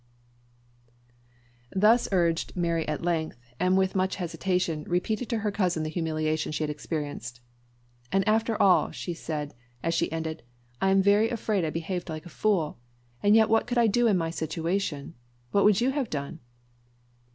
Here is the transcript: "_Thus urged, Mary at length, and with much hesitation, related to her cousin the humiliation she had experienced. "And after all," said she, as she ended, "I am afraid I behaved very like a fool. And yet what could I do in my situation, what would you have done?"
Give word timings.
"_Thus 1.79 2.09
urged, 2.11 2.55
Mary 2.55 2.87
at 2.87 3.03
length, 3.03 3.37
and 3.59 3.77
with 3.77 3.93
much 3.95 4.15
hesitation, 4.15 4.83
related 4.85 5.29
to 5.29 5.37
her 5.37 5.51
cousin 5.51 5.83
the 5.83 5.91
humiliation 5.91 6.51
she 6.51 6.63
had 6.63 6.71
experienced. 6.71 7.39
"And 8.11 8.27
after 8.27 8.59
all," 8.59 8.91
said 8.93 9.51
she, 9.51 9.57
as 9.83 9.93
she 9.93 10.11
ended, 10.11 10.41
"I 10.81 10.89
am 10.89 11.01
afraid 11.07 11.63
I 11.63 11.69
behaved 11.69 12.07
very 12.07 12.15
like 12.15 12.25
a 12.25 12.29
fool. 12.29 12.79
And 13.21 13.35
yet 13.35 13.47
what 13.47 13.67
could 13.67 13.77
I 13.77 13.85
do 13.85 14.07
in 14.07 14.17
my 14.17 14.31
situation, 14.31 15.13
what 15.51 15.65
would 15.65 15.81
you 15.81 15.91
have 15.91 16.09
done?" 16.09 16.39